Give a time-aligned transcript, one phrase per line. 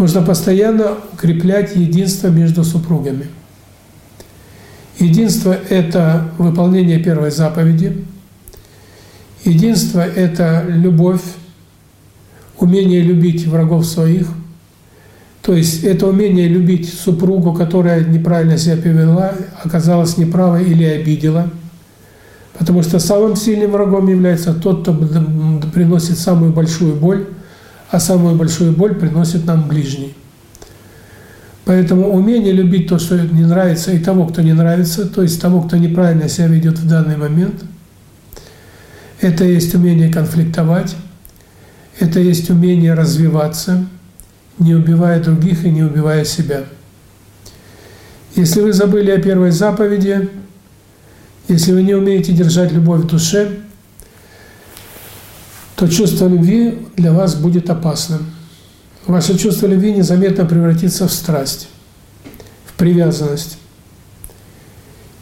[0.00, 3.26] Нужно постоянно укреплять единство между супругами.
[4.98, 8.02] Единство– это выполнение первой заповеди.
[9.44, 11.20] Единство– это любовь,
[12.58, 14.26] умение любить врагов своих.
[15.42, 21.50] То есть это умение любить супругу, которая неправильно себя повела, оказалась неправой или обидела.
[22.58, 24.94] Потому что самым сильным врагом является тот, кто
[25.74, 27.26] приносит самую большую боль,
[27.90, 30.14] а самую большую боль приносит нам ближний.
[31.64, 35.62] Поэтому умение любить то, что не нравится, и того, кто не нравится, то есть того,
[35.62, 37.64] кто неправильно себя ведет в данный момент,
[39.20, 40.96] это есть умение конфликтовать,
[41.98, 43.86] это есть умение развиваться,
[44.58, 46.64] не убивая других и не убивая себя.
[48.34, 50.30] Если вы забыли о первой заповеди,
[51.48, 53.58] если вы не умеете держать любовь в душе,
[55.80, 58.26] то чувство любви для вас будет опасным.
[59.06, 61.68] Ваше чувство любви незаметно превратится в страсть,
[62.66, 63.56] в привязанность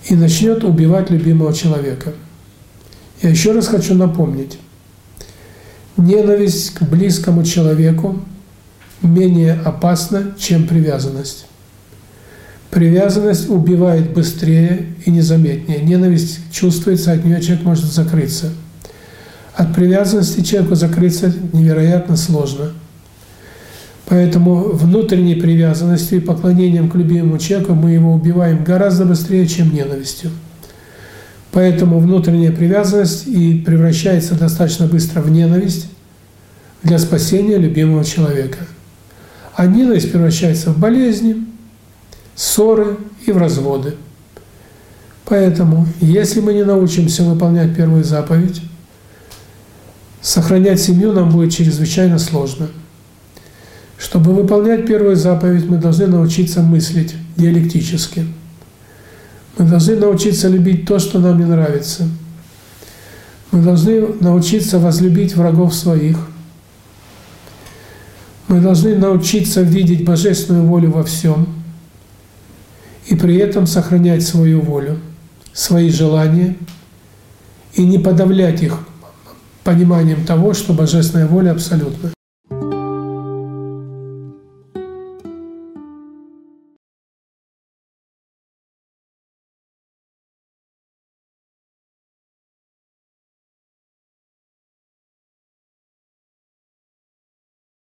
[0.07, 2.13] и начнет убивать любимого человека.
[3.23, 4.59] Я еще раз хочу напомнить,
[5.97, 8.19] ненависть к близкому человеку
[9.01, 11.47] менее опасна, чем привязанность.
[12.71, 15.79] Привязанность убивает быстрее и незаметнее.
[15.83, 18.53] Ненависть чувствуется, от нее человек может закрыться–
[19.59, 22.71] от привязанности человеку закрыться невероятно сложно.
[24.07, 30.31] Поэтому внутренней привязанностью и поклонением к любимому человеку мы его убиваем гораздо быстрее, чем ненавистью.
[31.51, 35.89] Поэтому внутренняя привязанность и превращается достаточно быстро в ненависть
[36.85, 38.59] для спасения любимого человека.
[39.57, 41.45] А ненависть превращается в болезни,
[42.37, 43.97] ссоры и в разводы.
[45.25, 48.63] Поэтому, если мы не научимся выполнять первую заповедь,
[50.21, 52.69] сохранять семью нам будет чрезвычайно сложно.
[53.99, 58.27] Чтобы выполнять первую заповедь, мы должны научиться мыслить диалектически.
[59.57, 62.09] Мы должны научиться любить то, что нам не нравится.
[63.51, 66.17] Мы должны научиться возлюбить врагов своих.
[68.47, 71.49] Мы должны научиться видеть божественную волю во всем
[73.07, 74.99] и при этом сохранять свою волю,
[75.53, 76.57] свои желания
[77.75, 78.88] и не подавлять их
[79.65, 82.11] пониманием того, что божественная воля абсолютна.